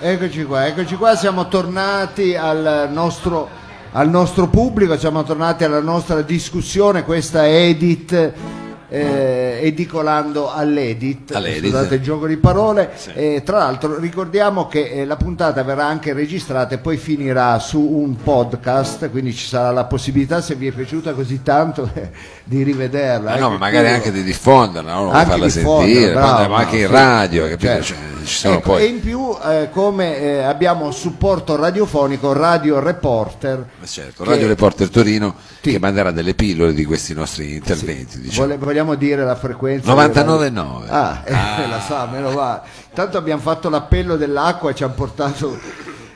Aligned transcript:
Eccoci 0.00 0.44
qua, 0.44 0.64
eccoci 0.68 0.94
qua, 0.94 1.16
siamo 1.16 1.48
tornati 1.48 2.36
al 2.36 2.88
nostro, 2.92 3.48
al 3.90 4.08
nostro 4.08 4.46
pubblico, 4.46 4.96
siamo 4.96 5.24
tornati 5.24 5.64
alla 5.64 5.80
nostra 5.80 6.22
discussione, 6.22 7.02
questa 7.02 7.48
Edit, 7.48 8.32
eh, 8.90 9.58
edicolando 9.62 10.50
all'Edit, 10.50 11.34
All'Edit. 11.34 11.64
scusate 11.70 11.94
il 11.96 12.02
gioco 12.02 12.26
di 12.26 12.36
parole, 12.36 12.90
Eh, 13.14 13.42
tra 13.44 13.58
l'altro 13.58 13.98
ricordiamo 13.98 14.66
che 14.66 14.88
eh, 14.90 15.04
la 15.04 15.16
puntata 15.16 15.62
verrà 15.62 15.86
anche 15.86 16.12
registrata 16.12 16.74
e 16.74 16.78
poi 16.78 16.96
finirà 16.96 17.58
su 17.58 17.80
un 17.80 18.16
podcast, 18.16 19.10
quindi 19.10 19.32
ci 19.34 19.46
sarà 19.46 19.70
la 19.70 19.84
possibilità, 19.84 20.40
se 20.40 20.54
vi 20.54 20.68
è 20.68 20.72
piaciuta 20.72 21.12
così 21.12 21.42
tanto, 21.42 21.90
di 22.44 22.62
rivederla. 22.62 23.30
Ma 23.30 23.36
eh, 23.36 23.40
no, 23.40 23.50
ma 23.50 23.58
magari 23.58 23.88
tu- 23.88 23.94
anche 23.94 24.12
di 24.12 24.22
diffonderla, 24.22 24.92
no? 24.94 25.10
Anche 25.10 25.30
farla 25.30 25.48
sentire, 25.48 26.12
bravo, 26.12 26.54
anche 26.54 26.76
in 26.78 26.86
sì. 26.86 26.92
radio, 26.92 27.42
capito? 27.48 27.82
Certo. 27.82 28.16
Cioè, 28.28 28.52
Ecco, 28.52 28.60
poi... 28.60 28.82
E 28.82 28.84
in 28.86 29.00
più, 29.00 29.34
eh, 29.42 29.68
come 29.72 30.18
eh, 30.18 30.38
abbiamo 30.42 30.90
supporto 30.90 31.56
radiofonico, 31.56 32.32
Radio 32.34 32.78
Reporter. 32.78 33.64
Ma 33.80 33.86
certo, 33.86 34.22
Radio 34.24 34.46
Reporter 34.48 34.90
Torino 34.90 35.34
Sì. 35.62 35.70
che 35.70 35.78
manderà 35.78 36.10
delle 36.10 36.34
pillole 36.34 36.74
di 36.74 36.84
questi 36.84 37.14
nostri 37.14 37.54
interventi. 37.54 38.20
diciamo. 38.20 38.46
Vole- 38.48 38.58
vogliamo 38.78 38.94
dire 38.94 39.24
la 39.24 39.34
frequenza? 39.34 39.92
99,9. 39.92 40.84
Ah, 40.88 41.22
eh, 41.24 41.32
la 41.68 41.80
sa, 41.80 42.06
meno 42.06 42.32
va. 42.32 42.62
Tanto 42.94 43.18
abbiamo 43.18 43.40
fatto 43.40 43.68
l'appello 43.68 44.16
dell'acqua 44.16 44.70
e 44.70 44.74
ci 44.74 44.84
hanno 44.84 44.94
portato 44.94 45.58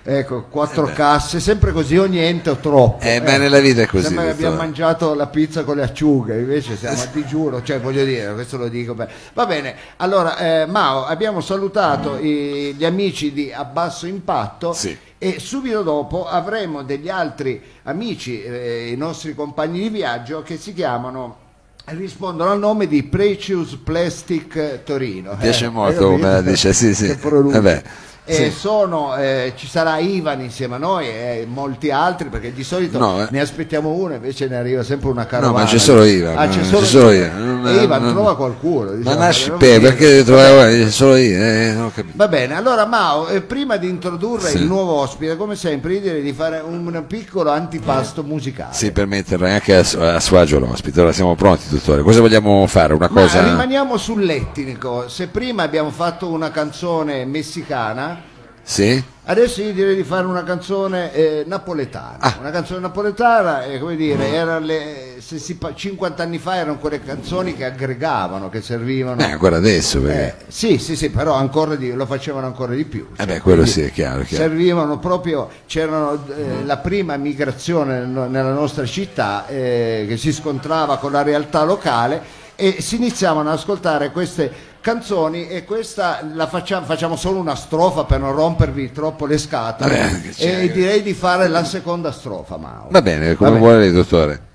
ecco, 0.04 0.44
quattro 0.48 0.86
casse, 0.86 1.40
sempre 1.40 1.72
così 1.72 1.96
o 1.96 2.06
niente 2.06 2.50
o 2.50 2.56
troppo. 2.56 3.04
Eh, 3.04 3.20
beh, 3.20 3.38
nella 3.38 3.60
vita 3.60 3.82
è 3.82 3.86
così, 3.86 4.06
Sembra 4.06 4.24
che 4.24 4.30
abbiamo 4.30 4.56
mangiato 4.56 5.14
la 5.14 5.26
pizza 5.26 5.64
con 5.64 5.76
le 5.76 5.82
acciughe, 5.82 6.38
invece 6.38 6.76
siamo 6.76 7.00
a 7.02 7.06
digiuno, 7.12 7.62
cioè 7.62 7.80
voglio 7.80 8.04
dire, 8.04 8.32
questo 8.34 8.56
lo 8.56 8.68
dico 8.68 8.94
per... 8.94 9.10
Va 9.32 9.46
bene, 9.46 9.74
allora 9.96 10.36
eh, 10.38 10.66
Mao, 10.66 11.04
abbiamo 11.04 11.40
salutato 11.40 12.16
i- 12.18 12.74
gli 12.76 12.84
amici 12.84 13.32
di 13.32 13.52
A 13.52 13.64
Basso 13.64 14.06
Impatto 14.06 14.72
Sì. 14.72 14.96
e 15.18 15.38
subito 15.38 15.82
dopo 15.82 16.26
avremo 16.28 16.82
degli 16.82 17.08
altri 17.08 17.60
amici, 17.84 18.42
eh, 18.42 18.88
i 18.90 18.96
nostri 18.96 19.34
compagni 19.34 19.80
di 19.80 19.88
viaggio 19.88 20.42
che 20.42 20.56
si 20.56 20.72
chiamano 20.72 21.41
rispondono 21.86 22.50
al 22.50 22.58
nome 22.58 22.86
di 22.86 23.02
Precious 23.02 23.76
Plastic 23.82 24.82
Torino. 24.84 25.32
Mi 25.32 25.38
piace 25.38 25.66
Eh, 25.66 25.68
molto 25.68 26.10
come 26.10 26.30
la 26.30 26.40
dice, 26.40 26.72
sì, 26.72 26.94
sì. 26.94 27.16
Vabbè, 27.20 27.82
sì. 28.24 28.50
sono, 28.50 29.16
eh, 29.16 29.52
ci 29.56 29.66
sarà 29.66 29.98
Ivan 29.98 30.40
insieme 30.40 30.76
a 30.76 30.78
noi 30.78 31.06
e 31.08 31.46
molti 31.48 31.90
altri 31.90 32.28
perché 32.28 32.52
di 32.52 32.62
solito 32.62 32.98
No, 32.98 33.22
eh. 33.22 33.26
ne 33.30 33.40
aspettiamo 33.40 33.90
uno 33.90 34.14
invece 34.14 34.46
ne 34.48 34.56
arriva 34.56 34.82
sempre 34.84 35.08
una 35.10 35.26
carovana. 35.26 35.58
No, 35.58 35.64
ma 35.64 35.68
c'è 35.70 35.78
solo 35.78 36.04
Ivan, 36.04 36.38
Ah, 36.38 36.46
c'è 36.48 36.60
eh, 36.60 36.64
solo, 36.64 36.78
c'è 36.80 36.86
solo 36.86 37.10
Ivan, 37.10 37.66
E 37.66 37.82
Ivan 37.82 38.02
non- 38.02 38.12
trova 38.12 38.36
qualcuno. 38.36 38.90
Ma 38.90 38.96
diciamo, 38.96 39.18
nasci 39.18 39.48
non 39.48 39.58
per, 39.58 39.80
perché 39.80 40.22
trovare 40.24 40.90
solo 40.90 41.16
io? 41.16 41.38
Non 41.74 41.84
ho 41.84 41.90
capito. 41.92 42.14
Va 42.16 42.28
bene, 42.28 42.54
allora 42.54 42.86
Mao, 42.86 43.26
prima 43.46 43.76
di 43.76 43.88
introdurre 43.88 44.50
Sì. 44.50 44.58
il 44.58 44.64
nuovo 44.64 44.92
ospite, 44.94 45.36
come 45.36 45.56
sempre, 45.56 45.94
io 45.94 46.00
direi 46.00 46.22
di 46.22 46.32
fare 46.32 46.60
un 46.64 47.04
piccolo 47.06 47.50
antipasto 47.50 48.22
musicale. 48.22 48.72
Sì, 48.74 48.92
per 48.92 49.06
mettere 49.06 49.50
anche 49.50 49.74
a, 49.76 50.14
a 50.14 50.20
suo 50.20 50.38
agio 50.38 50.58
l'ospite. 50.58 51.00
Ora 51.00 51.12
siamo 51.12 51.34
pronti, 51.34 51.64
dottore. 51.68 52.02
Cosa 52.02 52.20
vogliamo 52.20 52.66
fare? 52.66 52.94
Una 52.94 53.08
Ma 53.10 53.20
cosa. 53.22 53.42
rimaniamo 53.42 53.96
sull'etnico. 53.96 55.08
Se 55.08 55.26
prima 55.28 55.62
abbiamo 55.62 55.90
fatto 55.90 56.28
una 56.28 56.50
canzone 56.50 57.24
messicana, 57.24 58.21
Sì? 58.62 59.02
Adesso 59.24 59.62
io 59.62 59.72
direi 59.72 59.94
di 59.94 60.02
fare 60.02 60.26
una 60.26 60.42
canzone 60.42 61.12
eh, 61.12 61.44
napoletana. 61.46 62.16
Ah. 62.18 62.36
Una 62.40 62.50
canzone 62.50 62.80
napoletana, 62.80 63.64
eh, 63.64 63.78
come 63.78 63.94
dire, 63.94 64.60
le, 64.60 65.14
se 65.18 65.38
si 65.38 65.56
pa- 65.56 65.74
50 65.74 66.22
anni 66.22 66.38
fa 66.38 66.56
erano 66.56 66.78
quelle 66.78 67.00
canzoni 67.00 67.54
che 67.54 67.64
aggregavano, 67.64 68.48
che 68.48 68.60
servivano. 68.60 69.20
Eh, 69.20 69.30
ancora 69.30 69.56
adesso. 69.56 69.98
Eh, 69.98 70.02
Perché... 70.02 70.44
sì, 70.48 70.78
sì, 70.78 70.96
sì, 70.96 71.10
però 71.10 71.34
ancora 71.34 71.76
di- 71.76 71.92
lo 71.92 72.04
facevano 72.06 72.46
ancora 72.46 72.74
di 72.74 72.84
più. 72.84 73.08
Eh 73.16 73.24
beh, 73.24 73.40
quello 73.40 73.64
sì, 73.64 73.82
è 73.82 73.92
chiaro, 73.92 74.22
chiaro. 74.22 74.42
Servivano 74.44 74.98
proprio, 74.98 75.48
c'erano 75.66 76.24
eh, 76.36 76.64
la 76.64 76.78
prima 76.78 77.16
migrazione 77.16 78.00
nel- 78.04 78.28
nella 78.28 78.52
nostra 78.52 78.84
città 78.86 79.46
eh, 79.46 80.04
che 80.08 80.16
si 80.16 80.32
scontrava 80.32 80.98
con 80.98 81.12
la 81.12 81.22
realtà 81.22 81.62
locale 81.62 82.40
e 82.56 82.80
si 82.80 82.96
iniziavano 82.96 83.48
ad 83.50 83.56
ascoltare 83.56 84.10
queste 84.10 84.70
canzoni 84.82 85.48
e 85.48 85.64
questa 85.64 86.20
la 86.34 86.46
facciamo, 86.46 86.84
facciamo 86.84 87.16
solo 87.16 87.38
una 87.38 87.54
strofa 87.54 88.04
per 88.04 88.20
non 88.20 88.34
rompervi 88.34 88.92
troppo 88.92 89.24
le 89.24 89.38
scatole 89.38 89.96
Vabbè, 89.96 90.32
e 90.36 90.70
direi 90.70 91.02
di 91.02 91.14
fare 91.14 91.48
la 91.48 91.64
seconda 91.64 92.12
strofa 92.12 92.58
Mao. 92.58 92.88
Va 92.90 93.00
bene, 93.00 93.34
come 93.36 93.50
Va 93.50 93.56
bene. 93.56 93.58
vuole 93.66 93.78
lei, 93.84 93.92
dottore. 93.92 94.50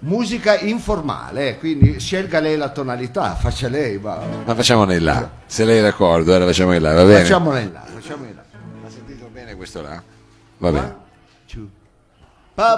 Musica 0.00 0.58
informale, 0.58 1.48
eh, 1.48 1.58
quindi 1.58 1.98
scelga 1.98 2.38
lei 2.40 2.56
la 2.56 2.68
tonalità, 2.68 3.34
faccia 3.34 3.68
lei, 3.68 3.98
Mao. 3.98 4.22
Ma 4.44 4.54
facciamo 4.54 4.90
in 4.92 5.02
là. 5.02 5.28
Se 5.46 5.64
lei 5.64 5.78
è 5.78 5.82
d'accordo, 5.82 6.32
ora 6.32 6.44
facciamo 6.44 6.72
in 6.74 6.82
là, 6.82 6.92
va 6.92 7.02
bene? 7.04 7.20
Facciamola 7.22 7.58
in 7.58 7.72
là, 7.72 7.82
facciamola 7.92 8.28
in 8.28 8.34
là. 8.36 8.42
Ha 8.86 8.90
sentito 8.90 9.28
bene 9.32 9.56
questo 9.56 9.82
là? 9.82 10.00
Va 10.58 10.70
bene. 10.70 10.96
Pa 12.54 12.76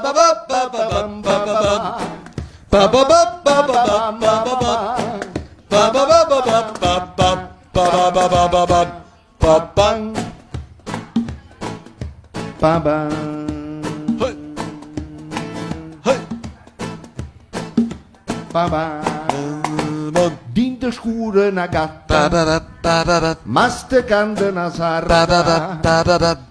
Din 20.53 20.77
de 20.81 20.91
scură 20.91 21.51
na 21.51 21.67
gata 21.67 23.39
Masticando 23.43 24.45
una 24.45 24.71
sarda 24.71 25.81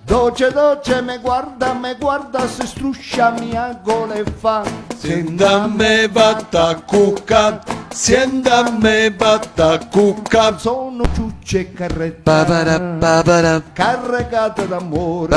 Dolce 0.06 0.50
dolce 0.50 1.00
me 1.06 1.20
guarda, 1.22 1.78
me 1.82 1.96
guarda 2.00 2.40
Se 2.40 2.66
struscia 2.66 3.34
mi 3.40 3.58
agole 3.58 4.24
fa. 4.40 4.62
Se 5.00 5.26
da 5.36 5.70
me 5.78 6.10
va 6.14 6.34
ta 6.50 6.84
cucca 6.86 7.60
sienda 7.94 8.70
me 8.80 9.12
batta 9.12 9.78
cucca. 9.90 10.58
Sono 10.58 11.04
ciucce 11.14 11.60
e 11.60 11.74
carretta, 11.74 12.46
carregate 13.74 14.68
d'amore. 14.68 15.36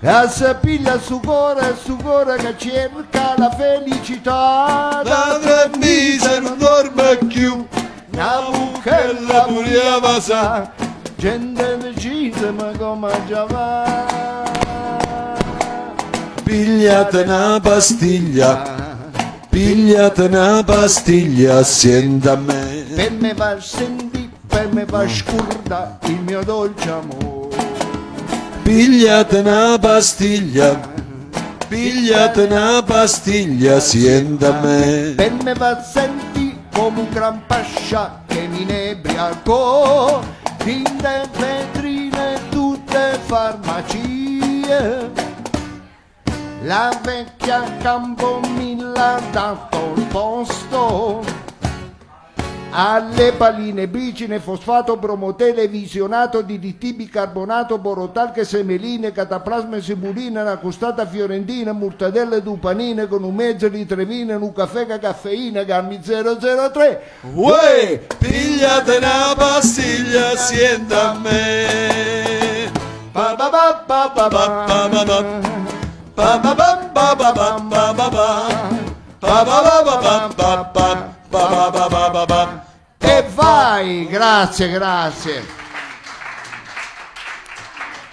E 0.00 0.28
se 0.28 0.54
piglia 0.60 0.98
su 0.98 1.20
cuore, 1.20 1.76
su 1.82 1.96
cuore 1.96 2.36
che 2.36 2.54
cerca 2.58 3.34
la 3.36 3.50
felicità. 3.50 5.00
La 5.04 5.38
tremisa 5.40 6.38
non 6.40 6.58
dorme 6.58 7.18
più, 7.28 7.66
La 8.10 8.40
la 8.40 8.50
buchella 8.50 9.42
pure 9.42 10.00
va 10.00 10.20
sa. 10.20 10.70
gente 11.16 11.78
decise 11.78 12.50
ma 12.50 12.70
come 12.76 13.10
già 13.26 13.44
va. 13.44 14.12
Pigliate 16.44 17.22
una 17.22 17.58
pastiglia, 17.60 18.83
pigliate 19.54 20.22
una 20.22 20.64
pastiglia 20.64 21.58
assieme 21.58 22.28
a 22.28 22.34
me. 22.34 22.86
Per 22.92 23.12
me 23.12 23.34
va 23.34 23.60
sentì, 23.60 24.28
per 24.48 24.72
me 24.72 24.84
va 24.84 25.06
scurda 25.06 26.00
il 26.06 26.18
mio 26.26 26.42
dolce 26.42 26.90
amore. 26.90 27.56
Pigliate 28.64 29.38
una 29.38 29.78
pastiglia, 29.78 30.76
pigliate 31.68 32.42
una 32.42 32.82
pastiglia 32.82 33.76
assieme 33.76 34.44
a 34.44 34.60
me. 34.60 35.12
Per 35.14 35.32
me 35.44 35.54
va 35.54 35.80
sentì 35.80 36.58
come 36.74 37.02
un 37.02 37.08
gran 37.12 37.40
pascià 37.46 38.24
che 38.26 38.48
mi 38.48 38.62
inebriacò. 38.62 40.20
Tinte, 40.64 41.28
vetrine, 41.38 42.40
tutte 42.50 43.20
farmacie. 43.26 45.23
La 46.64 46.98
vecchia 47.02 47.76
campo 47.82 48.40
mi 48.56 48.74
l'ha 48.80 49.20
dato 49.30 49.92
il 49.96 50.04
posto 50.04 51.22
alle 52.70 53.32
palline, 53.32 53.86
bricine, 53.86 54.40
fosfato, 54.40 54.96
bromo, 54.96 55.34
televisionato, 55.34 56.40
DDT, 56.40 56.94
bicarbonato, 56.94 57.78
borotalche, 57.78 58.44
semeline, 58.44 59.12
cataplasma, 59.12 59.78
sibuline, 59.78 60.40
una 60.40 60.56
costata 60.56 61.06
fiorentina, 61.06 61.72
mortadelle, 61.72 62.42
dupanine, 62.42 63.06
con 63.08 63.22
un 63.22 63.34
mezzo 63.34 63.68
di 63.68 63.84
trevine, 63.84 64.34
un 64.34 64.52
caffè, 64.52 64.86
ca- 64.86 64.98
caffeina, 64.98 65.62
gammi 65.64 66.00
003. 66.02 67.02
Uè, 67.34 68.06
pigliate 68.18 68.96
una 68.96 69.34
pastiglia 69.36 70.30
assieme 70.32 70.94
a 70.94 71.14
me. 71.22 72.70
Ba 73.12 73.34
ba 73.36 73.50
ba 73.50 73.84
ba 73.86 74.12
ba 74.12 74.28
ba. 74.28 74.64
Pa, 74.66 74.88
pa, 74.88 75.83
E 82.98 83.24
vai, 83.34 84.06
grazie, 84.06 84.70
grazie. 84.70 85.44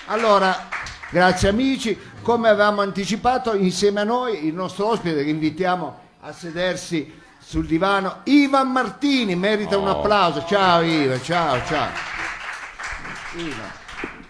Allora, 0.08 0.68
grazie 1.12 1.50
amici, 1.50 1.96
come 2.24 2.50
avevamo 2.50 2.82
anticipato, 2.82 3.54
insieme 3.54 4.02
a 4.02 4.04
noi 4.04 4.48
il 4.48 4.54
nostro 4.56 4.88
ospite 4.88 5.24
che 5.24 5.30
invitiamo 5.30 6.00
a 6.22 6.32
sedersi 6.32 7.20
sul 7.40 7.68
divano, 7.68 8.22
Ivan 8.24 8.72
Martini, 8.72 9.36
merita 9.36 9.78
un 9.78 9.88
applauso. 9.88 10.44
Ciao 10.48 10.82
Ivan, 10.82 11.22
ciao, 11.22 11.64
ciao. 11.66 11.90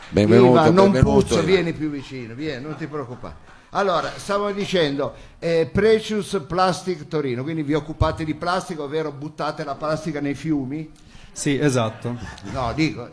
Benvenuto, 0.10 0.52
Iva, 0.52 0.64
non 0.66 0.92
benvenuto, 0.92 1.22
puzzo, 1.22 1.34
Iva. 1.36 1.44
vieni 1.44 1.72
più 1.72 1.90
vicino, 1.90 2.34
vieni, 2.34 2.62
non 2.62 2.76
ti 2.76 2.86
preoccupare. 2.86 3.51
Allora, 3.74 4.12
stavo 4.18 4.52
dicendo, 4.52 5.14
eh, 5.40 5.70
Precious 5.72 6.44
Plastic 6.46 7.08
Torino, 7.08 7.42
quindi 7.42 7.64
vi 7.64 7.74
occupate 7.74 8.26
di 8.26 8.36
plastica, 8.36 8.84
ovvero 8.84 9.14
buttate 9.14 9.64
la 9.64 9.76
plastica 9.76 10.20
nei 10.20 10.36
fiumi? 10.36 10.92
Sì, 11.32 11.58
esatto. 11.58 12.18
No, 12.52 12.74
dico, 12.74 13.10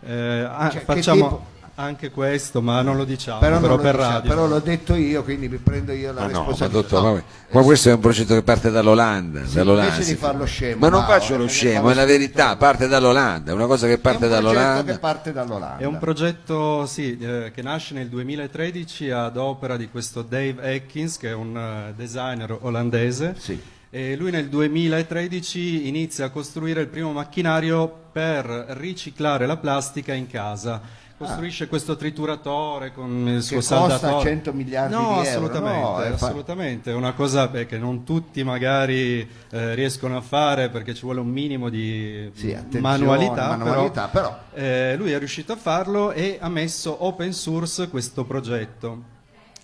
Eh, 0.00 0.46
ah, 0.48 0.70
Cioè, 0.70 0.82
facciamo 0.82 1.46
anche 1.78 2.10
questo, 2.10 2.62
ma 2.62 2.80
non 2.82 2.96
lo 2.96 3.04
diciamo, 3.04 3.38
però, 3.38 3.60
però, 3.60 3.76
lo 3.76 3.80
per 3.82 3.96
diciamo, 3.96 4.12
radio. 4.14 4.28
però 4.30 4.46
l'ho 4.46 4.60
detto 4.60 4.94
io, 4.94 5.22
quindi 5.24 5.48
mi 5.48 5.58
prendo 5.58 5.92
io 5.92 6.12
la 6.12 6.22
Ma 6.22 6.26
no, 6.28 6.44
ma 6.44 6.54
responsabilità. 6.54 6.98
dottor, 6.98 7.02
No, 7.02 7.12
ma, 7.14 7.22
ma 7.50 7.62
questo 7.62 7.90
è 7.90 7.92
un 7.92 8.00
progetto 8.00 8.34
che 8.34 8.42
parte 8.42 8.70
dall'Olanda. 8.70 9.44
Sì, 9.46 9.54
dall'Olanda, 9.56 9.92
invece 9.92 10.12
di 10.14 10.16
farlo 10.16 10.44
scemo, 10.46 10.80
Ma 10.80 10.88
non 10.88 11.00
Mauro, 11.02 11.06
faccio 11.06 11.36
lo 11.36 11.44
perché 11.44 11.52
scemo, 11.52 11.90
è 11.90 11.94
la 11.94 12.04
verità, 12.06 12.44
scemo. 12.44 12.56
parte 12.56 12.88
dall'Olanda, 12.88 13.50
è 13.50 13.54
una 13.54 13.66
cosa 13.66 13.86
che 13.86 13.92
è 13.92 13.96
un 13.96 14.00
parte 14.02 14.28
dall'Olanda. 14.28 14.92
che 14.92 14.98
parte 14.98 15.32
dall'Olanda. 15.32 15.76
È 15.82 15.84
un 15.86 15.98
progetto 15.98 16.86
sì, 16.86 17.18
eh, 17.18 17.50
che 17.54 17.62
nasce 17.62 17.92
nel 17.94 18.08
2013 18.08 19.10
ad 19.10 19.36
opera 19.36 19.76
di 19.76 19.88
questo 19.90 20.22
Dave 20.22 20.76
Atkins, 20.76 21.18
che 21.18 21.28
è 21.28 21.34
un 21.34 21.56
eh, 21.56 21.92
designer 21.94 22.56
olandese. 22.62 23.34
Sì. 23.38 23.60
E 23.90 24.16
lui 24.16 24.30
nel 24.30 24.48
2013 24.48 25.88
inizia 25.88 26.26
a 26.26 26.30
costruire 26.30 26.80
il 26.80 26.88
primo 26.88 27.12
macchinario 27.12 28.04
per 28.12 28.44
riciclare 28.78 29.46
la 29.46 29.56
plastica 29.56 30.12
in 30.12 30.26
casa. 30.26 30.80
Costruisce 31.18 31.66
questo 31.66 31.96
trituratore 31.96 32.92
con 32.92 33.26
il 33.26 33.42
suo 33.42 33.56
Ah. 33.56 33.60
costa 33.60 33.98
saldatore. 33.98 34.28
100 34.28 34.52
miliardi 34.52 34.92
no, 34.94 35.20
di 35.22 35.28
euro, 35.28 35.58
no, 35.60 36.00
è 36.02 36.08
fa- 36.10 36.26
assolutamente. 36.26 36.90
È 36.90 36.94
una 36.94 37.14
cosa 37.14 37.48
beh, 37.48 37.64
che 37.64 37.78
non 37.78 38.04
tutti 38.04 38.44
magari 38.44 39.26
eh, 39.50 39.74
riescono 39.74 40.18
a 40.18 40.20
fare 40.20 40.68
perché 40.68 40.92
ci 40.92 41.00
vuole 41.04 41.20
un 41.20 41.28
minimo 41.28 41.70
di 41.70 42.30
Sì, 42.34 42.54
manualità. 42.80 43.56
manualità, 43.56 44.08
però. 44.08 44.38
eh, 44.52 44.94
lui 44.98 45.12
è 45.12 45.18
riuscito 45.18 45.54
a 45.54 45.56
farlo 45.56 46.12
e 46.12 46.36
ha 46.38 46.50
messo 46.50 47.02
open 47.06 47.32
source 47.32 47.88
questo 47.88 48.24
progetto. 48.24 49.14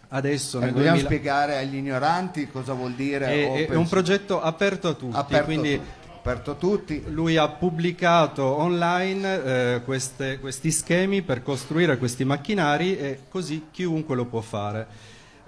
Adesso 0.09 0.59
Eh, 0.59 0.67
dobbiamo 0.67 0.81
2000 0.97 1.05
spiegare 1.07 1.57
agli 1.59 1.77
ignoranti 1.77 2.51
cosa 2.51 2.73
vuol 2.75 2.93
dire 2.93 3.27
è, 3.27 3.67
è- 3.69 3.75
un 3.75 3.89
progetto 3.89 4.41
aperto 4.41 4.89
a 4.89 4.93
tutti, 4.95 5.17
aperto, 5.17 5.45
quindi 5.45 5.75
a 5.75 5.77
tutti. 5.79 5.91
Lui 7.09 7.37
ha 7.37 7.49
pubblicato 7.49 8.45
online 8.45 9.43
eh, 9.75 9.83
queste- 9.85 10.39
questi 10.39 10.71
schemi 10.71 11.23
per 11.23 11.43
costruire 11.43 11.99
questi 11.99 12.25
macchinari 12.25 12.97
e 12.97 13.19
così 13.29 13.67
chiunque 13.73 14.15
lo 14.15 14.27
può 14.27 14.41
fare. 14.41 14.87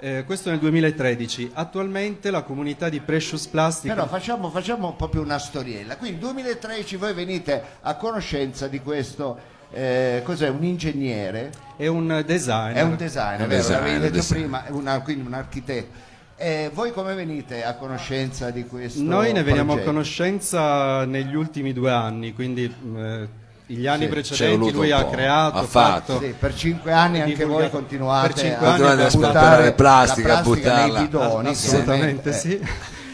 Eh, 0.00 0.24
questo 0.26 0.50
nel 0.50 0.58
2013. 0.58 1.52
Attualmente 1.54 2.30
la 2.30 2.42
comunità 2.42 2.88
di 2.88 3.00
Precious 3.00 3.46
Plastic 3.46 3.90
Però 3.94 4.06
facciamo, 4.06 4.50
facciamo 4.50 4.94
proprio 4.94 5.22
una 5.22 5.38
storiella. 5.38 5.96
Quindi 5.96 6.16
nel 6.20 6.32
2013 6.32 6.96
voi 6.96 7.14
venite 7.14 7.62
a 7.80 7.94
conoscenza 7.94 8.66
di 8.66 8.80
questo, 8.80 9.38
eh, 9.72 10.20
cos'è, 10.24 10.48
un 10.48 10.64
ingegnere, 10.64 11.52
è 11.76 11.86
un 11.86 12.22
designer. 12.26 12.74
è 12.74 12.82
un 12.82 12.96
designer, 12.96 13.40
Un 13.42 13.46
vero? 13.48 13.60
designer, 13.62 13.80
L'avevi 13.80 14.00
detto 14.00 14.12
designer. 14.14 14.40
prima, 14.42 14.64
è 14.66 14.70
una- 14.70 15.00
quindi 15.00 15.26
un 15.26 15.32
architetto. 15.34 16.12
E 16.36 16.70
voi 16.74 16.92
come 16.92 17.14
venite 17.14 17.64
a 17.64 17.74
conoscenza 17.74 18.50
di 18.50 18.66
questo 18.66 19.00
Noi 19.02 19.32
ne 19.32 19.42
veniamo 19.44 19.70
a 19.72 19.74
progetto? 19.74 19.92
conoscenza 19.92 21.04
negli 21.04 21.34
ultimi 21.34 21.72
due 21.72 21.92
anni, 21.92 22.34
quindi 22.34 22.64
eh, 22.96 23.28
gli 23.66 23.86
anni 23.86 24.04
Sì, 24.04 24.08
precedenti 24.10 24.72
lui 24.72 24.90
ha 24.90 25.04
creato, 25.06 25.58
ha 25.58 25.62
fatto. 25.62 26.18
Sì, 26.18 26.34
per 26.36 26.54
cinque 26.54 26.92
anni 26.92 27.20
anche 27.22 27.44
voi 27.44 27.70
continuate 27.70 28.28
Per 28.32 28.36
cinque 28.36 28.66
a, 28.66 28.70
anni 28.72 28.78
Continuate 28.82 29.02
a 29.16 29.18
buttare 29.18 29.72
plastica, 29.72 30.28
la 30.28 30.38
a 30.38 30.42
buttarla. 30.42 30.98
nei 30.98 31.06
bidoni. 31.06 31.48
Assolutamente 31.48 32.30
che- 32.30 32.36
sì. 32.36 32.60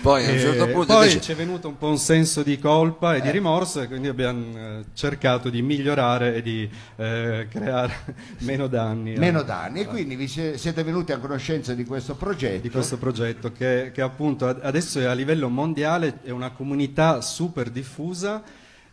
Poi 0.01 0.25
a 0.25 0.31
un 0.31 0.35
Eh, 0.37 0.39
certo 0.41 0.67
punto 0.69 0.87
poi 0.95 0.97
invece- 1.07 1.21
ci 1.21 1.33
è 1.33 1.35
venuto 1.35 1.69
un 1.69 1.77
po' 1.77 1.89
un 1.89 1.99
senso 1.99 2.43
di 2.43 2.59
colpa 2.59 3.17
e 3.17 3.21
di 3.21 3.31
rimorso 3.31 3.83
e 3.83 3.87
quindi 3.87 4.09
abbiamo 4.09 4.57
eh, 4.57 4.85
cercato 4.95 5.51
di 5.51 5.61
migliorare 5.61 6.37
e 6.37 6.43
di 6.43 6.69
eh, 6.97 7.47
creare 7.51 7.93
meno 8.41 8.67
danni. 8.67 9.17
meno 9.17 9.41
eh, 9.43 9.45
danni 9.45 9.81
e 9.81 9.87
quindi 9.87 10.17
vi 10.17 10.27
sie- 10.27 10.57
siete 10.57 10.83
venuti 10.85 11.13
a 11.13 11.19
conoscenza 11.19 11.75
di 11.75 11.85
questo 11.85 12.15
progetto 12.15 12.63
di 12.63 12.71
questo 12.71 12.97
progetto 12.97 13.53
che, 13.53 13.91
che 13.93 14.01
appunto 14.01 14.47
ad- 14.47 14.61
adesso 14.63 15.01
è 15.01 15.05
a 15.05 15.13
livello 15.13 15.49
mondiale, 15.51 16.21
è 16.23 16.31
una 16.31 16.51
comunità 16.51 17.21
super 17.21 17.69
diffusa. 17.69 18.43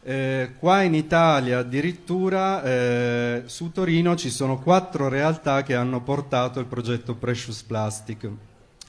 Eh, 0.03 0.51
qua 0.59 0.81
in 0.83 0.93
Italia 0.93 1.59
addirittura 1.59 2.63
eh, 2.63 3.43
su 3.45 3.71
Torino 3.71 4.15
ci 4.15 4.29
sono 4.29 4.57
quattro 4.59 5.07
realtà 5.09 5.63
che 5.63 5.75
hanno 5.75 6.01
portato 6.01 6.59
il 6.59 6.65
progetto 6.65 7.15
Precious 7.15 7.61
Plastic. 7.63 8.29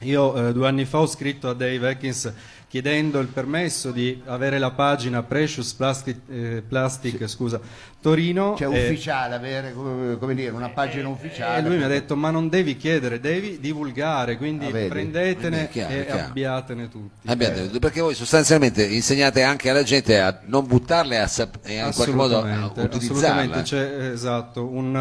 Io 0.02 0.48
eh, 0.48 0.52
due 0.52 0.68
anni 0.68 0.84
fa 0.84 1.00
ho 1.00 1.06
scritto 1.06 1.48
a 1.48 1.54
Dave 1.54 1.90
Atkins 1.90 2.32
chiedendo 2.68 3.18
il 3.20 3.28
permesso 3.28 3.90
di 3.92 4.20
avere 4.26 4.58
la 4.58 4.70
pagina 4.72 5.22
Precious 5.22 5.72
Plastic, 5.72 6.16
eh, 6.28 6.62
Plastic, 6.68 7.26
scusa, 7.26 7.58
Torino. 8.00 8.54
cioè 8.58 8.68
eh, 8.76 8.84
ufficiale 8.88 9.34
avere 9.34 9.72
come, 9.72 10.18
come 10.18 10.34
dire 10.34 10.50
una 10.50 10.68
pagina 10.68 11.08
ufficiale 11.08 11.58
e 11.58 11.62
lui 11.68 11.78
mi 11.78 11.84
ha 11.84 11.88
detto: 11.88 12.14
Ma 12.14 12.30
non 12.30 12.48
devi 12.50 12.76
chiedere, 12.76 13.20
devi 13.20 13.58
divulgare. 13.58 14.36
Quindi 14.36 14.66
Ah, 14.66 14.86
prendetene 14.88 15.64
Eh, 15.64 15.68
chiaro, 15.70 15.94
e 15.94 16.04
chiaro. 16.04 16.24
abbiatene 16.26 16.88
tutti. 16.90 17.26
Abbiate- 17.28 17.78
perché 17.78 18.00
voi 18.02 18.14
sostanzialmente 18.14 18.84
insegnate 18.84 19.42
anche 19.42 19.70
alla 19.70 19.82
gente 19.82 20.20
a 20.20 20.38
non 20.44 20.66
buttarle 20.66 21.14
e 21.14 21.18
a 21.18 21.26
sap- 21.26 21.58
e 21.66 21.76
in 21.78 21.90
qualche 21.94 22.12
modo 22.14 22.36
a 22.42 22.70
utilizzarla. 22.74 23.54
assolutamente. 23.54 24.02
Eh, 24.08 24.12
esatto, 24.12 24.66
un, 24.66 24.94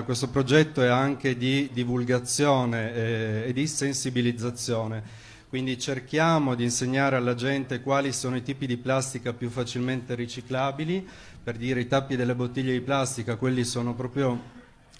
eh, 0.00 0.04
questo 0.04 0.28
progetto 0.28 0.82
è 0.82 0.88
anche 0.88 1.36
di 1.36 1.68
divulgazione 1.72 2.94
eh, 2.94 3.44
e 3.48 3.52
di 3.52 3.66
sensibilizzazione. 3.66 5.19
Quindi 5.50 5.80
cerchiamo 5.80 6.54
di 6.54 6.62
insegnare 6.62 7.16
alla 7.16 7.34
gente 7.34 7.80
quali 7.80 8.12
sono 8.12 8.36
i 8.36 8.42
tipi 8.42 8.68
di 8.68 8.76
plastica 8.76 9.32
più 9.32 9.50
facilmente 9.50 10.14
riciclabili. 10.14 11.04
Per 11.42 11.56
dire 11.56 11.80
i 11.80 11.88
tappi 11.88 12.14
delle 12.14 12.36
bottiglie 12.36 12.70
di 12.70 12.80
plastica, 12.80 13.34
quelli 13.34 13.64
sono 13.64 13.92
proprio 13.96 14.40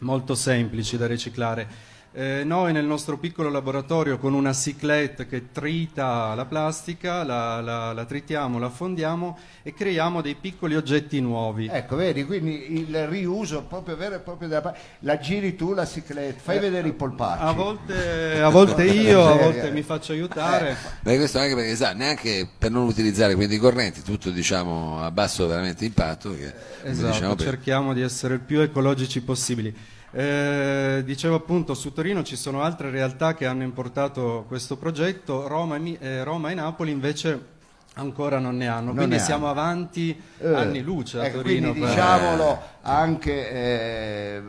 molto 0.01 0.35
semplici 0.35 0.97
da 0.97 1.07
riciclare. 1.07 1.69
Eh, 2.13 2.43
noi 2.45 2.73
nel 2.73 2.85
nostro 2.87 3.19
piccolo 3.19 3.49
laboratorio 3.51 4.19
con 4.19 4.35
una 4.35 4.53
ciclette 4.53 5.29
che 5.29 5.53
trita 5.53 6.35
la 6.35 6.45
plastica, 6.45 7.23
la, 7.23 7.61
la- 7.61 7.93
la 7.93 8.05
tritiamo, 8.05 8.59
la 8.59 8.69
fondiamo 8.69 9.39
e 9.63 9.73
creiamo 9.73 10.21
dei 10.21 10.35
piccoli 10.35 10.75
oggetti 10.75 11.21
nuovi. 11.21 11.69
ecco 11.71 11.95
vedi 11.95 12.25
quindi 12.25 12.81
il 12.81 13.07
riuso 13.07 13.63
proprio 13.63 13.95
vero 13.95 14.17
e 14.17 14.19
proprio 14.19 14.49
della 14.49 14.75
la 15.01 15.19
giri 15.21 15.55
tu 15.55 15.73
la 15.73 15.87
cicletta 15.87 16.41
fai 16.41 16.59
vedere 16.59 16.89
i 16.89 16.93
polpacci 16.95 17.43
Eh, 17.45 17.47
A 17.47 17.53
volte, 17.53 18.41
a 18.43 18.49
volte 18.49 18.85
io, 18.91 19.25
a 19.25 19.37
volte 19.37 19.71
mi 19.71 19.83
faccio 19.83 20.11
aiutare. 20.11 20.77
Beh, 21.03 21.17
questo 21.17 21.39
anche 21.39 21.55
perché 21.55 21.77
sa, 21.77 21.93
neanche 21.93 22.49
per 22.59 22.73
non 22.73 22.87
utilizzare 22.89 23.37
quindi 23.37 23.55
i 23.55 23.59
correnti, 23.59 24.03
tutto 24.03 24.31
diciamo 24.31 25.01
a 25.01 25.13
basso 25.13 25.47
veramente 25.47 25.85
impatto. 25.85 26.35
Che, 26.35 26.53
Esatto, 26.83 27.13
diciamo, 27.13 27.35
per- 27.37 27.47
cerchiamo 27.47 27.93
di 27.95 28.01
essere 28.01 28.35
il 28.35 28.41
più 28.41 28.59
ecologici 28.59 29.21
possibili. 29.23 29.73
Eh, 30.13 31.03
dicevo 31.05 31.37
appunto, 31.37 31.75
su 31.75 31.93
Torino 31.93 32.23
ci 32.25 32.35
sono 32.37 32.63
altre 32.63 32.91
realtà 32.91 33.35
che 33.35 33.47
hanno 33.47 33.63
importato 33.63 34.45
questo 34.49 34.77
progetto, 34.77 35.47
Roma 35.47 35.77
e, 35.77 35.97
eh, 36.01 36.25
Roma 36.25 36.51
e 36.51 36.55
Napoli 36.55 36.91
invece 36.91 37.59
ancora 37.95 38.39
non 38.39 38.57
ne 38.57 38.67
hanno, 38.67 38.87
Non 38.87 38.97
quindi 38.97 39.17
ne 39.17 39.21
siamo 39.21 39.49
hanno. 39.49 39.61
avanti 39.61 40.21
Eh, 40.39 40.53
anni 40.55 40.81
luce 40.81 41.21
a 41.21 41.25
ecco, 41.27 41.43
Torino. 41.43 41.71
quindi 41.71 41.81
per- 41.81 41.89
diciamolo 41.91 42.59
anche 42.83 43.51
eh, 43.51 44.43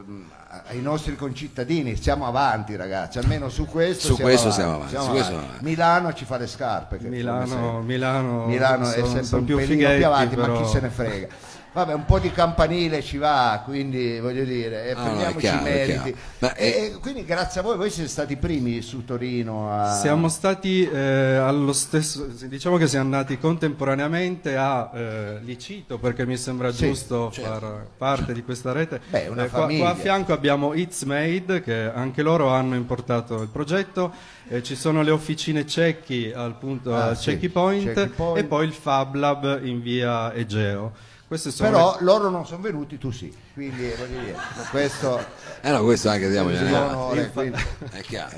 ai 0.68 0.82
nostri 0.82 1.16
concittadini 1.16 1.96
siamo 1.96 2.26
avanti 2.26 2.76
ragazzi 2.76 3.20
almeno 3.20 3.50
su 3.50 3.66
questo 3.66 4.08
Su 4.08 4.16
siamo 4.16 4.30
questo 4.32 4.48
avanti, 4.50 4.62
siamo 4.62 4.76
avanti, 4.76 5.06
su 5.06 5.12
questo 5.12 5.32
siamo 5.32 5.46
avanti. 5.48 5.64
Milano 5.66 6.14
ci 6.14 6.26
fa 6.26 6.38
le 6.38 6.48
scarpe 6.48 6.98
Milano. 7.02 7.82
Milano, 7.82 8.46
Milano 8.46 8.90
è 8.90 9.04
sempre 9.04 9.24
sono 9.24 9.42
un 9.42 9.46
più 9.48 9.60
fighetti, 9.60 9.96
più 9.98 10.06
avanti 10.08 10.36
però- 10.36 10.54
ma 10.54 10.62
chi 10.62 10.68
se 10.70 10.80
ne 10.80 10.90
frega 10.90 11.28
Vabbè, 11.74 11.94
un 11.94 12.04
po' 12.04 12.20
di 12.20 12.30
campanile 12.32 13.02
ci 13.02 13.16
va, 13.18 13.62
quindi 13.64 14.20
voglio 14.20 14.44
dire, 14.44 14.88
e 14.88 14.92
Ah, 14.92 14.96
no, 14.98 15.04
prendiamoci 15.04 15.38
chiaro, 15.40 15.60
i 15.60 15.64
meriti. 15.64 16.16
Ma 16.40 16.54
e, 16.54 16.76
è- 16.76 16.84
e 16.84 16.92
quindi 17.00 17.24
grazie 17.24 17.62
a 17.62 17.64
voi, 17.64 17.78
voi 17.78 17.90
siete 17.90 18.10
stati 18.10 18.34
i 18.34 18.36
primi 18.36 18.82
su 18.82 19.06
Torino 19.06 19.72
a... 19.72 19.94
Siamo 19.94 20.28
stati 20.28 20.84
eh, 20.86 21.00
allo 21.38 21.72
stesso, 21.72 22.26
diciamo 22.26 22.76
che 22.76 22.88
siamo 22.88 23.06
andati 23.06 23.38
contemporaneamente 23.38 24.58
a 24.58 24.92
eh, 24.94 25.40
Licito 25.44 25.98
perché 25.98 26.26
mi 26.26 26.36
sembra 26.36 26.74
Sì, 26.74 26.88
giusto 26.88 27.32
far 27.32 27.88
parte 27.98 28.34
di 28.34 28.44
questa 28.44 28.74
rete. 28.74 28.96
Eh, 28.96 29.00
Beh, 29.10 29.28
una 29.30 29.46
qua, 29.48 29.60
famiglia. 29.62 29.80
qua 29.84 29.90
a 29.92 29.96
fianco 29.96 30.34
abbiamo 30.34 30.74
It's 30.74 31.04
Made 31.04 31.62
che 31.62 31.90
anche 31.90 32.22
loro 32.22 32.50
hanno 32.50 32.76
importato 32.76 33.42
il 33.42 33.48
progetto, 33.48 34.12
eh, 34.50 34.62
ci 34.62 34.76
sono 34.76 35.04
le 35.04 35.12
officine 35.12 35.66
cecchi 35.66 36.34
al 36.36 36.56
punto 36.58 36.94
Ah, 36.94 37.16
sì, 37.16 37.30
Cecchi 37.32 37.48
Point, 37.48 37.94
Cecchi 37.94 38.10
Point. 38.10 38.38
e 38.40 38.44
poi 38.44 38.66
il 38.66 38.74
Fab 38.74 39.16
Lab 39.16 39.62
in 39.64 39.82
via 39.82 40.34
Egeo. 40.34 40.92
Sono 41.38 41.70
Però 41.70 41.98
loro 42.02 42.30
non 42.30 42.46
sono 42.46 42.62
venuti, 42.62 42.98
tu 42.98 43.10
sì, 43.12 43.34
quindi 43.54 43.90
voglio 43.98 44.20
dire, 44.20 44.36
questo 44.70 45.18
Eh 45.62 45.72
no, 45.72 45.82
questo 45.84 46.10
anche 46.10 46.30
diamo 46.30 46.50
è 46.50 46.62
un 46.62 46.74
onore, 46.74 47.32
quindi, 47.32 47.62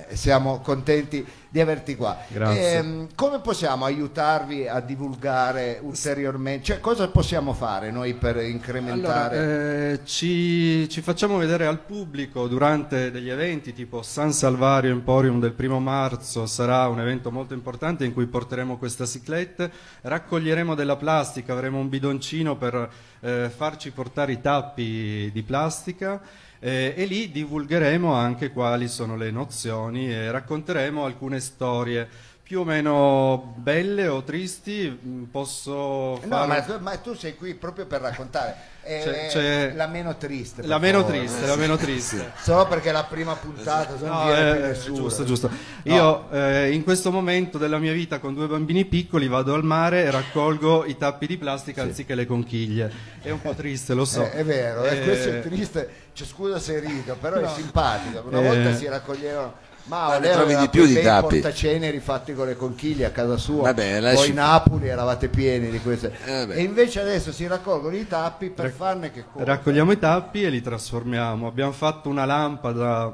eh, 0.10 0.16
siamo 0.16 0.60
contenti 0.60 1.26
di 1.54 1.62
averti 1.62 1.96
qua. 1.96 2.18
Grazie. 2.28 2.74
Ehm, 2.74 3.08
come 3.16 3.40
possiamo 3.40 3.86
aiutarvi 3.86 4.68
a 4.68 4.82
divulgare 4.82 5.80
ulteriormente? 5.82 6.66
Cioè, 6.66 6.80
cosa 6.82 7.08
possiamo 7.08 7.54
fare 7.54 7.92
noi 7.92 8.16
per 8.16 8.36
Allora, 8.36 8.48
incrementare? 8.48 9.92
eh, 9.92 10.00
ci, 10.04 10.90
ci 10.90 11.02
facciamo 11.02 11.38
vedere 11.38 11.66
al 11.66 11.80
pubblico 11.80 12.48
durante 12.48 13.12
degli 13.12 13.30
eventi 13.30 13.72
tipo 13.72 14.02
San 14.02 14.34
Salvario 14.34 14.92
Emporium 14.92 15.40
del 15.40 15.54
primo 15.54 15.80
marzo, 15.80 16.46
sarà 16.46 16.88
un 16.90 17.00
evento 17.00 17.32
molto 17.32 17.54
importante 17.54 18.04
in 18.04 18.12
cui 18.12 18.26
porteremo 18.26 18.78
questa 18.78 19.06
ciclette, 19.06 19.72
raccoglieremo 20.02 20.76
della 20.76 20.98
plastica, 20.98 21.54
avremo 21.54 21.78
un 21.80 21.88
bidoncino 21.88 22.58
per 22.58 22.72
per 22.74 22.90
eh, 23.22 23.50
farci 23.56 23.92
portare 23.92 24.32
i 24.34 24.42
tappi 24.42 25.30
di 25.32 25.44
plastica 25.44 26.20
eh, 26.64 26.94
e 26.96 27.06
lì 27.06 27.32
divulgheremo 27.32 28.14
anche 28.14 28.52
quali 28.52 28.88
sono 28.88 29.16
le 29.18 29.32
nozioni 29.32 30.12
e 30.12 30.32
racconteremo 30.32 31.04
alcune 31.06 31.40
storie 31.40 32.08
più 32.42 32.62
o 32.62 32.64
meno 32.64 33.54
belle 33.58 34.08
o 34.08 34.24
tristi. 34.24 34.90
mm, 34.90 35.24
Posso 35.26 36.18
No, 36.22 36.28
fare 36.30 36.48
ma 36.48 36.62
tu, 36.64 36.80
ma 36.80 36.98
tu 36.98 37.14
sei 37.14 37.36
qui 37.36 37.54
proprio 37.56 37.86
per 37.86 38.02
raccontare. 38.02 38.56
C'è- 38.86 39.28
c'è- 39.30 39.74
la 39.76 39.88
meno 39.88 40.18
triste. 40.18 40.62
la 40.68 40.78
meno 40.78 41.06
triste, 41.06 41.46
la 41.46 41.56
meno 41.56 41.78
triste. 41.78 42.32
Solo 42.42 42.68
perché 42.68 42.90
è 42.90 42.92
la 42.92 43.06
prima 43.06 43.34
puntata, 43.36 43.98
se 43.98 44.06
No, 44.06 44.26
viene 44.26 44.70
eh, 44.72 44.74
giusto, 44.80 45.24
giusto. 45.24 45.50
Io 45.84 46.30
eh, 46.32 46.72
in 46.74 46.84
questo 46.84 47.10
momento 47.10 47.58
della 47.58 47.78
mia 47.78 47.94
vita 47.94 48.20
con 48.20 48.34
due 48.34 48.48
bambini 48.48 48.84
piccoli 48.86 49.28
vado 49.30 49.54
al 49.54 49.64
mare 49.64 50.04
e 50.04 50.12
raccolgo 50.12 50.84
i 50.86 50.98
tappi 50.98 51.28
di 51.28 51.38
plastica 51.38 51.82
anziché 51.82 52.14
le 52.14 52.26
conchiglie. 52.26 52.92
È 53.22 53.30
un 53.30 53.40
po' 53.42 53.54
triste, 53.54 53.94
lo 53.94 54.04
so. 54.04 54.24
Eh, 54.24 54.32
è 54.32 54.44
vero, 54.44 54.84
eh, 54.84 54.98
Eh, 54.98 55.04
questo 55.04 55.30
è 55.30 55.40
triste. 55.42 55.90
Cioè, 56.14 56.28
scusa 56.28 56.60
se 56.60 56.80
rido, 56.80 57.16
però 57.20 57.38
è 57.38 57.48
simpatico. 57.56 58.24
Una 58.28 58.42
Eh. 58.42 58.48
volta 58.48 58.76
si 58.76 58.86
raccoglievano. 58.88 59.72
Ma 59.86 60.08
Ma 60.08 60.14
ne 60.18 60.28
lei 60.28 60.34
trovi 60.34 60.56
di 60.56 60.70
più 60.70 60.86
di 60.86 61.02
tappi. 61.02 61.40
portaceneri 61.40 62.00
fatti 62.00 62.34
con 62.34 62.48
le 62.48 62.56
conchiglie 62.56 63.06
a 63.06 63.10
casa 63.12 63.36
sua. 63.38 63.64
Vabbè, 63.64 63.92
Poi 63.94 64.02
lasci- 64.02 64.30
in 64.30 64.36
Napoli 64.36 64.88
eravate 64.88 65.28
pieni 65.28 65.70
di 65.70 65.80
queste. 65.80 66.16
Eh, 66.26 66.32
vabbè. 66.46 66.56
e 66.56 66.62
invece 66.62 67.02
adesso 67.02 67.32
si 67.34 67.46
raccolgono 67.48 67.96
i 67.96 68.08
tappi 68.08 68.50
per 68.50 68.72
farne 68.72 69.12
che 69.12 69.26
cosa? 69.32 69.44
Raccogliamo 69.46 69.92
i 69.92 70.00
tappi 70.00 70.44
e 70.44 70.50
li 70.50 70.62
trasformiamo. 70.62 71.48
Abbiamo 71.48 71.74
fatto 71.74 72.08
una 72.08 72.24
lampada 72.24 73.14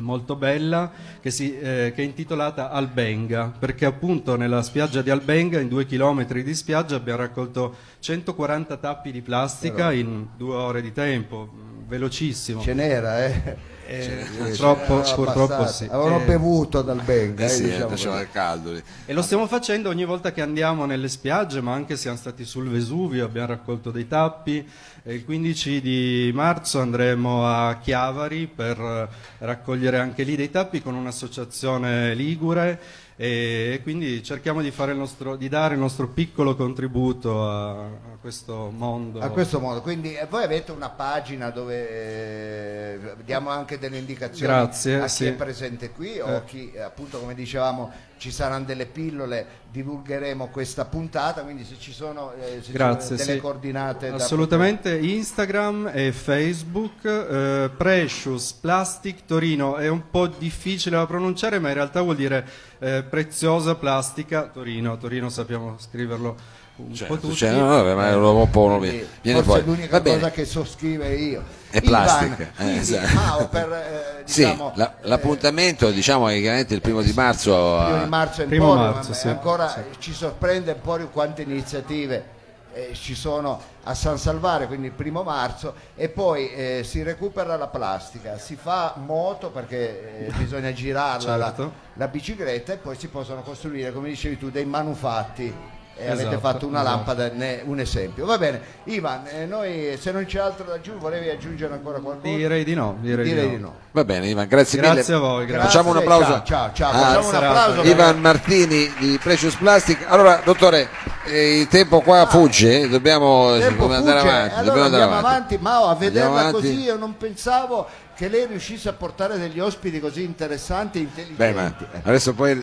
molto 0.00 0.36
bella 0.36 0.90
che, 1.22 1.30
si- 1.30 1.56
eh, 1.58 1.92
che 1.94 2.02
è 2.02 2.04
intitolata 2.04 2.70
Albenga 2.70 3.50
perché 3.58 3.86
appunto 3.86 4.36
nella 4.36 4.60
spiaggia 4.60 5.00
di 5.00 5.08
Albenga 5.08 5.58
in 5.58 5.68
due 5.68 5.86
chilometri 5.86 6.42
di 6.42 6.54
spiaggia 6.54 6.96
abbiamo 6.96 7.20
raccolto 7.20 7.74
140 8.00 8.76
tappi 8.76 9.10
di 9.10 9.22
plastica 9.22 9.92
in 9.92 10.26
due 10.36 10.54
ore 10.54 10.82
di 10.82 10.92
tempo 10.92 11.48
velocissimo 11.88 12.60
Ce 12.60 12.74
n'era, 12.74 13.24
eh. 13.24 13.56
Eh, 13.88 14.02
Ce 14.02 14.26
purtroppo, 14.36 14.96
n'era 14.98 15.14
purtroppo 15.14 15.66
sì 15.68 15.84
Avevano 15.84 16.20
Eh, 16.20 16.24
bevuto 16.24 16.82
dal 16.82 17.00
Benga. 17.02 17.42
Eh 17.42 17.46
eh, 17.46 17.48
sì, 17.48 17.62
eh, 17.62 17.66
diciamo 17.66 17.88
faceva 17.88 18.12
così. 18.14 18.24
il 18.24 18.30
caldo 18.32 18.72
lì. 18.72 18.82
E 19.06 19.12
lo 19.12 19.22
stiamo 19.22 19.46
facendo 19.46 19.88
ogni 19.88 20.04
volta 20.04 20.32
che 20.32 20.42
andiamo 20.42 20.84
nelle 20.86 21.08
spiagge, 21.08 21.60
ma 21.60 21.72
anche 21.72 21.96
siamo 21.96 22.16
stati 22.16 22.44
sul 22.44 22.68
Vesuvio, 22.68 23.24
abbiamo 23.24 23.48
raccolto 23.48 23.90
dei 23.90 24.08
tappi. 24.08 24.68
Il 25.04 25.24
15 25.24 25.80
di 25.80 26.32
marzo 26.34 26.80
andremo 26.80 27.46
a 27.46 27.78
Chiavari 27.80 28.48
per 28.52 28.78
eh, 28.80 29.08
raccogliere 29.44 29.98
anche 29.98 30.24
lì 30.24 30.34
dei 30.34 30.50
tappi 30.50 30.82
con 30.82 30.94
un'associazione 30.94 32.12
ligure 32.14 32.80
e 33.18 33.80
quindi 33.82 34.22
cerchiamo 34.22 34.60
di, 34.60 34.70
fare 34.70 34.92
il 34.92 34.98
nostro, 34.98 35.36
di 35.36 35.48
dare 35.48 35.72
il 35.72 35.80
nostro 35.80 36.08
piccolo 36.08 36.54
contributo 36.54 37.48
a, 37.48 37.70
a 37.80 38.16
questo 38.20 38.70
mondo. 38.76 39.20
A 39.20 39.30
questo 39.30 39.58
modo, 39.58 39.80
quindi 39.80 40.14
eh, 40.14 40.26
voi 40.28 40.44
avete 40.44 40.70
una 40.72 40.90
pagina 40.90 41.48
dove 41.48 41.88
eh, 41.88 43.14
diamo 43.24 43.48
anche 43.48 43.78
delle 43.78 43.96
indicazioni 43.96 44.52
Grazie, 44.52 44.96
a 45.00 45.04
chi 45.04 45.08
sì. 45.08 45.26
è 45.26 45.32
presente 45.32 45.90
qui 45.90 46.20
o 46.20 46.28
Eh. 46.28 46.44
chi 46.44 46.72
appunto 46.76 47.18
come 47.18 47.34
dicevamo 47.34 47.90
ci 48.18 48.30
saranno 48.30 48.64
delle 48.64 48.86
pillole, 48.86 49.64
divulgheremo 49.70 50.48
questa 50.48 50.84
puntata, 50.86 51.42
quindi 51.42 51.64
se 51.64 51.76
ci 51.78 51.92
sono, 51.92 52.32
eh, 52.32 52.56
se 52.56 52.62
ci 52.62 52.72
Grazie, 52.72 53.06
sono 53.06 53.18
delle 53.18 53.32
sì. 53.34 53.40
coordinate 53.40 54.08
Assolutamente, 54.08 54.96
Instagram 54.98 55.90
e 55.92 56.12
Facebook, 56.12 57.04
eh, 57.04 57.70
Precious 57.76 58.52
Plastic 58.54 59.24
Torino, 59.26 59.76
è 59.76 59.88
un 59.88 60.08
po' 60.10 60.26
difficile 60.26 60.96
da 60.96 61.06
pronunciare 61.06 61.58
ma 61.58 61.68
in 61.68 61.74
realtà 61.74 62.00
vuol 62.00 62.16
dire 62.16 62.46
eh, 62.78 63.02
preziosa 63.02 63.74
plastica 63.74 64.48
Torino, 64.48 64.96
Torino 64.96 65.28
sappiamo 65.28 65.76
scriverlo 65.78 66.64
un 66.76 66.88
po' 66.88 66.94
Certo, 66.94 67.16
tutti. 67.18 67.34
cioè, 67.36 67.50
no, 67.52 67.82
no, 67.82 67.94
ma 67.94 68.16
un 68.16 68.50
po' 68.50 68.76
Quindi 68.78 69.06
viene 69.22 69.42
forse 69.42 69.62
fuori. 69.62 69.62
è 69.62 69.64
l'unica 69.64 70.02
cosa 70.02 70.30
che 70.30 70.44
so 70.44 70.64
scrivere 70.64 71.14
io. 71.14 71.42
È 71.70 71.78
Ivan, 71.78 71.88
plastica, 71.88 72.50
eh, 72.58 72.76
esatto. 72.76 73.48
Per, 73.48 73.72
eh, 73.72 74.22
Sì, 74.26 74.40
diciamo, 74.42 74.72
la- 74.76 74.92
eh, 75.00 75.08
l'appuntamento 75.08 75.90
diciamo 75.90 76.28
è 76.28 76.38
chiaramente 76.40 76.74
il 76.74 76.80
primo 76.80 77.00
di 77.02 77.12
marzo. 77.12 77.50
primo 77.52 77.96
a- 77.98 78.02
di 78.02 78.08
marzo 78.08 78.42
in 78.42 78.48
Primo 78.48 78.66
poi, 78.66 78.76
marzo, 78.76 79.08
ma 79.10 79.14
sì, 79.14 79.28
ancora 79.28 79.68
sì. 79.68 79.80
ci 79.98 80.12
sorprende 80.12 80.72
un 80.72 80.80
po' 80.80 80.96
di 80.98 81.06
quante 81.10 81.42
iniziative 81.42 82.34
eh, 82.74 82.90
ci 82.92 83.14
sono 83.14 83.58
a 83.84 83.94
San 83.94 84.18
Salvare, 84.18 84.66
quindi 84.66 84.88
il 84.88 84.92
primo 84.92 85.22
marzo, 85.22 85.74
e 85.96 86.08
poi 86.10 86.50
eh, 86.52 86.82
si 86.84 87.02
recupera 87.02 87.56
la 87.56 87.68
plastica, 87.68 88.36
si 88.36 88.54
fa 88.60 88.94
moto 88.96 89.48
perché 89.50 90.26
eh, 90.26 90.32
bisogna 90.36 90.72
girarla 90.74 91.36
la, 91.36 91.46
Certo. 91.46 91.72
la 91.94 92.08
bicicletta 92.08 92.74
e 92.74 92.76
poi 92.76 92.96
si 92.98 93.08
possono 93.08 93.40
costruire, 93.42 93.92
come 93.92 94.08
dicevi 94.08 94.36
tu, 94.38 94.50
dei 94.50 94.66
manufatti. 94.66 95.54
E 95.98 96.04
avete 96.10 96.22
Esatto, 96.28 96.38
fatto 96.40 96.66
una 96.66 96.80
esatto. 96.82 96.94
lampada, 96.96 97.30
ne- 97.32 97.62
un 97.64 97.80
esempio. 97.80 98.26
Va 98.26 98.36
bene, 98.36 98.60
Ivan, 98.84 99.22
eh, 99.28 99.46
noi 99.46 99.96
se 99.98 100.12
non 100.12 100.26
c'è 100.26 100.38
altro 100.38 100.64
da 100.66 100.74
aggiungere, 100.74 100.98
volevi 100.98 101.30
aggiungere 101.30 101.72
ancora 101.72 101.98
qualcosa? 102.00 102.34
Direi 102.36 102.64
di 102.64 102.74
no, 102.74 102.98
direi, 103.00 103.24
Direi 103.24 103.48
di 103.48 103.56
no. 103.56 103.68
no. 103.68 103.74
Va 103.92 104.04
bene, 104.04 104.28
Ivan, 104.28 104.46
grazie, 104.46 104.78
Grazie 104.78 105.14
mille. 105.14 105.26
a 105.26 105.28
voi, 105.30 105.46
grazie. 105.46 105.64
Facciamo 105.68 105.90
un 105.92 105.96
applauso. 105.96 106.42
Ciao, 106.44 106.44
ciao, 106.44 106.72
ciao. 106.74 106.90
a 106.90 106.98
Facciamo 106.98 107.28
un 107.28 107.34
applauso. 107.34 107.82
Ivan 107.84 108.20
Martini 108.20 108.92
di 108.98 109.18
Precious 109.22 109.54
Plastic. 109.54 110.04
Allora, 110.06 110.42
dottore, 110.44 110.86
eh, 111.24 111.60
il 111.60 111.68
tempo 111.68 112.00
qua 112.02 112.26
fugge, 112.26 112.80
eh, 112.82 112.88
dobbiamo, 112.90 113.56
tempo 113.58 113.86
dobbiamo 113.86 113.94
andare 113.94 114.18
fugge, 114.20 114.30
avanti. 114.32 114.54
allora 114.54 114.64
dobbiamo 114.64 114.84
andare 114.84 115.02
andiamo 115.02 115.26
avanti. 115.28 115.54
avanti, 115.54 115.58
Mao, 115.62 115.86
a 115.88 115.94
vederla 115.94 116.28
avanti. 116.40 116.52
così 116.52 116.80
io 116.82 116.96
non 116.96 117.16
pensavo 117.16 117.86
che 118.16 118.28
lei 118.28 118.46
riuscisse 118.46 118.88
a 118.88 118.92
portare 118.94 119.36
degli 119.38 119.60
ospiti 119.60 120.00
così 120.00 120.24
interessanti 120.24 121.00
e 121.14 121.22
Beh, 121.34 121.52
ma 121.52 121.64
intelligenti. 121.64 122.08
adesso 122.08 122.32
poi 122.32 122.54